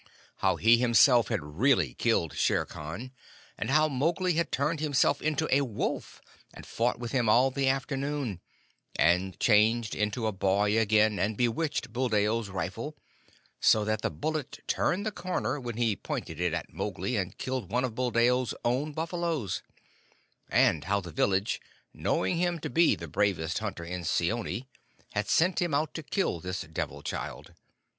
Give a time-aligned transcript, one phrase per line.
[0.37, 3.11] How he himself had really killed Shere Khan;
[3.55, 6.23] and how Mowgli had turned himself into a wolf,
[6.55, 8.41] and fought with him all the afternoon,
[8.95, 12.97] and changed into a boy again and bewitched Buldeo's rifle,
[13.59, 17.69] so that the bullet turned the corner, when he pointed it at Mowgli, and killed
[17.71, 19.61] one of Buldeo's own buffaloes;
[20.49, 21.61] and how the village,
[21.93, 24.65] knowing him to be the bravest hunter in Seeonee,
[25.13, 27.53] had sent him out to kill this Devil child.